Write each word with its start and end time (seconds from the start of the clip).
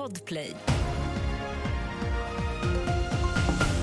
Podplay. 0.00 0.56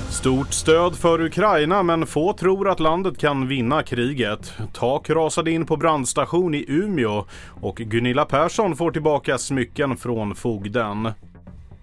Stort 0.09 0.53
stöd 0.53 0.95
för 0.95 1.21
Ukraina 1.21 1.83
men 1.83 2.05
få 2.05 2.33
tror 2.33 2.69
att 2.69 2.79
landet 2.79 3.17
kan 3.17 3.47
vinna 3.47 3.83
kriget. 3.83 4.53
Tak 4.74 5.09
rasade 5.09 5.51
in 5.51 5.66
på 5.66 5.77
brandstation 5.77 6.56
i 6.56 6.66
Umeå 6.67 7.25
och 7.61 7.75
Gunilla 7.75 8.25
Persson 8.25 8.75
får 8.75 8.91
tillbaka 8.91 9.38
smycken 9.38 9.98
från 9.98 10.36
fogden. 10.36 11.11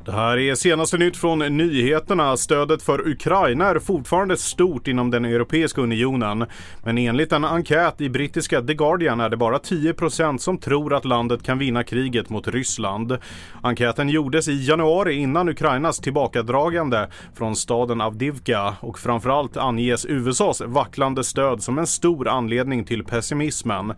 Det 0.06 0.12
här 0.12 0.38
är 0.38 0.54
senaste 0.54 0.98
nytt 0.98 1.16
från 1.16 1.38
nyheterna. 1.38 2.36
Stödet 2.36 2.82
för 2.82 3.08
Ukraina 3.08 3.68
är 3.68 3.78
fortfarande 3.78 4.36
stort 4.36 4.88
inom 4.88 5.10
den 5.10 5.24
Europeiska 5.24 5.80
unionen. 5.80 6.46
Men 6.82 6.98
enligt 6.98 7.32
en 7.32 7.44
enkät 7.44 8.00
i 8.00 8.08
brittiska 8.08 8.62
The 8.62 8.74
Guardian 8.74 9.20
är 9.20 9.28
det 9.28 9.36
bara 9.36 9.58
10% 9.58 10.38
som 10.38 10.58
tror 10.58 10.94
att 10.94 11.04
landet 11.04 11.42
kan 11.42 11.58
vinna 11.58 11.84
kriget 11.84 12.30
mot 12.30 12.48
Ryssland. 12.48 13.18
Enkäten 13.62 14.08
gjordes 14.08 14.48
i 14.48 14.66
januari 14.68 15.14
innan 15.14 15.48
Ukrainas 15.48 15.98
tillbakadragande 15.98 17.08
från 17.34 17.56
staden 17.56 18.00
Avdivka 18.00 18.74
och 18.80 18.98
framförallt 18.98 19.56
anges 19.56 20.06
USAs 20.06 20.60
vacklande 20.60 21.24
stöd 21.24 21.62
som 21.62 21.78
en 21.78 21.86
stor 21.86 22.28
anledning 22.28 22.84
till 22.84 23.04
pessimismen. 23.04 23.92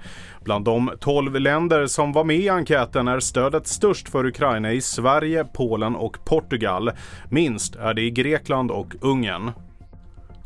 Bland 0.45 0.65
de 0.65 0.91
12 1.01 1.41
länder 1.41 1.87
som 1.87 2.13
var 2.13 2.25
med 2.25 2.39
i 2.39 2.49
enkäten 2.49 3.09
är 3.09 3.21
stödet 3.21 3.67
störst 3.67 4.09
för 4.09 4.27
Ukraina 4.27 4.73
i 4.73 4.81
Sverige, 4.81 5.45
Polen 5.45 5.96
och 5.97 6.25
Portugal. 6.25 6.91
Minst 7.31 7.77
är 7.77 7.95
det 7.95 8.03
i 8.03 8.11
Grekland 8.11 8.71
och 8.71 8.95
Ungern. 9.01 9.53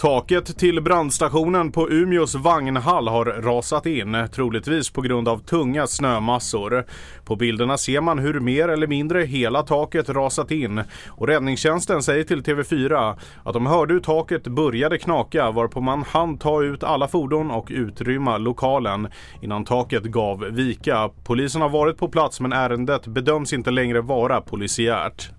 Taket 0.00 0.59
till 0.59 0.82
brandstationen 0.82 1.73
på 1.73 1.90
Umeås 1.90 2.34
vagnhall 2.34 3.09
har 3.09 3.24
rasat 3.24 3.86
in, 3.86 4.28
troligtvis 4.32 4.90
på 4.90 5.00
grund 5.00 5.28
av 5.28 5.38
tunga 5.38 5.86
snömassor. 5.86 6.84
På 7.24 7.36
bilderna 7.36 7.78
ser 7.78 8.00
man 8.00 8.18
hur 8.18 8.40
mer 8.40 8.68
eller 8.68 8.86
mindre 8.86 9.23
hela 9.23 9.62
taket 9.62 10.09
rasat 10.09 10.50
in 10.50 10.82
och 11.09 11.28
räddningstjänsten 11.28 12.02
säger 12.02 12.24
till 12.24 12.42
TV4 12.42 13.16
att 13.45 13.54
de 13.54 13.66
hörde 13.66 13.95
hur 13.95 14.01
taket 14.01 14.45
började 14.45 14.98
knaka 14.98 15.51
varpå 15.51 15.80
man 15.80 16.02
hann 16.02 16.38
ta 16.38 16.62
ut 16.62 16.84
alla 16.84 17.09
fordon 17.09 17.51
och 17.51 17.66
utrymma 17.71 18.38
lokalen 18.38 19.09
innan 19.43 19.65
taket 19.65 20.04
gav 20.04 20.38
vika. 20.40 21.10
Polisen 21.24 21.62
har 21.62 21.68
varit 21.68 21.98
på 21.98 22.09
plats 22.09 22.40
men 22.40 22.52
ärendet 22.52 23.06
bedöms 23.06 23.52
inte 23.52 23.71
längre 23.71 24.01
vara 24.01 24.40
polisiärt. 24.40 25.30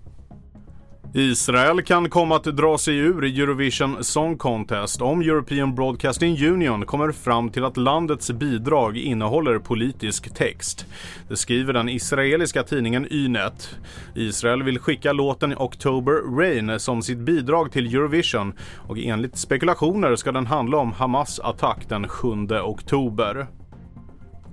Israel 1.14 1.82
kan 1.82 2.10
komma 2.10 2.36
att 2.36 2.44
dra 2.44 2.78
sig 2.78 2.96
ur 2.96 3.24
Eurovision 3.24 4.04
Song 4.04 4.38
Contest 4.38 5.02
om 5.02 5.20
European 5.20 5.74
Broadcasting 5.74 6.46
Union 6.46 6.86
kommer 6.86 7.12
fram 7.12 7.50
till 7.50 7.64
att 7.64 7.76
landets 7.76 8.30
bidrag 8.30 8.96
innehåller 8.96 9.58
politisk 9.58 10.34
text. 10.34 10.86
Det 11.28 11.36
skriver 11.36 11.72
den 11.72 11.88
israeliska 11.88 12.62
tidningen 12.62 13.06
Ynet. 13.10 13.74
Israel 14.14 14.62
vill 14.62 14.78
skicka 14.78 15.12
låten 15.12 15.54
October 15.58 16.36
Rain 16.38 16.80
som 16.80 17.02
sitt 17.02 17.18
bidrag 17.18 17.72
till 17.72 17.94
Eurovision 17.94 18.54
och 18.88 18.98
enligt 18.98 19.36
spekulationer 19.36 20.16
ska 20.16 20.32
den 20.32 20.46
handla 20.46 20.78
om 20.78 20.92
Hamas 20.92 21.40
attack 21.40 21.88
den 21.88 22.08
7 22.08 22.28
oktober. 22.62 23.46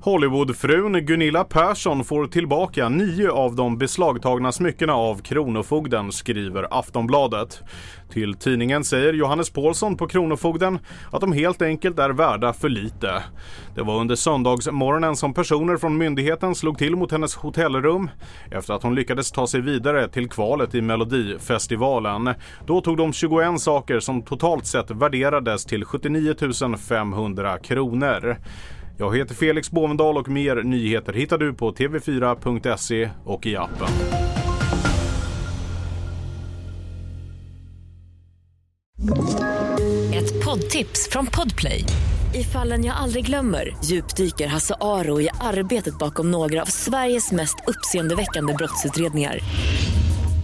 Hollywoodfrun 0.01 1.05
Gunilla 1.05 1.43
Persson 1.43 2.03
får 2.03 2.27
tillbaka 2.27 2.89
nio 2.89 3.31
av 3.31 3.55
de 3.55 3.77
beslagtagna 3.77 4.51
smyckena 4.51 4.93
av 4.93 5.21
Kronofogden, 5.21 6.11
skriver 6.11 6.67
Aftonbladet. 6.79 7.61
Till 8.13 8.33
tidningen 8.33 8.83
säger 8.83 9.13
Johannes 9.13 9.49
Paulsson 9.49 9.97
på 9.97 10.07
Kronofogden 10.07 10.79
att 11.11 11.21
de 11.21 11.33
helt 11.33 11.61
enkelt 11.61 11.99
är 11.99 12.09
värda 12.09 12.53
för 12.53 12.69
lite. 12.69 13.23
Det 13.75 13.81
var 13.81 13.99
under 13.99 14.15
söndagsmorgonen 14.15 15.15
som 15.15 15.33
personer 15.33 15.77
från 15.77 15.97
myndigheten 15.97 16.55
slog 16.55 16.77
till 16.77 16.95
mot 16.95 17.11
hennes 17.11 17.35
hotellrum 17.35 18.09
efter 18.51 18.73
att 18.73 18.83
hon 18.83 18.95
lyckades 18.95 19.31
ta 19.31 19.47
sig 19.47 19.61
vidare 19.61 20.07
till 20.07 20.29
kvalet 20.29 20.75
i 20.75 20.81
Melodifestivalen. 20.81 22.33
Då 22.65 22.81
tog 22.81 22.97
de 22.97 23.13
21 23.13 23.61
saker 23.61 23.99
som 23.99 24.21
totalt 24.21 24.65
sett 24.65 24.91
värderades 24.91 25.65
till 25.65 25.85
79 25.85 26.35
500 26.77 27.57
kronor. 27.57 28.37
Jag 29.01 29.17
heter 29.17 29.35
Felix 29.35 29.71
Bovendal 29.71 30.17
och 30.17 30.29
mer 30.29 30.55
nyheter 30.55 31.13
hittar 31.13 31.37
du 31.37 31.53
på 31.53 31.71
tv4.se 31.71 33.09
och 33.25 33.45
i 33.45 33.55
appen. 33.55 33.87
Ett 40.13 40.45
poddtips 40.45 41.09
från 41.11 41.25
Podplay. 41.25 41.85
I 42.33 42.43
fallen 42.43 42.85
jag 42.85 42.95
aldrig 42.95 43.25
glömmer 43.25 43.77
djupdyker 43.83 44.47
Hasse 44.47 44.75
Aro 44.81 45.21
i 45.21 45.29
arbetet 45.41 45.97
bakom 45.97 46.31
några 46.31 46.61
av 46.61 46.65
Sveriges 46.65 47.31
mest 47.31 47.55
uppseendeväckande 47.67 48.53
brottsutredningar. 48.53 49.39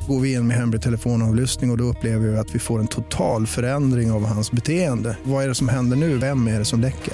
Går 0.08 0.20
vi 0.20 0.34
in 0.34 0.48
med 0.48 0.58
hemlig 0.58 0.82
telefonavlyssning 0.82 1.70
och, 1.70 1.74
och 1.74 1.78
då 1.78 1.84
upplever 1.84 2.28
vi 2.28 2.38
att 2.38 2.56
vi 2.56 2.60
får 2.60 2.80
en 2.80 2.88
total 2.88 3.48
förändring 3.48 4.12
av 4.12 4.26
hans 4.26 4.52
beteende. 4.52 5.18
Vad 5.24 5.44
är 5.44 5.48
det 5.48 5.56
som 5.56 5.70
händer 5.70 5.98
nu? 5.98 6.18
Vem 6.18 6.48
är 6.48 6.60
det 6.60 6.66
som 6.66 6.82
läcker? 6.82 7.14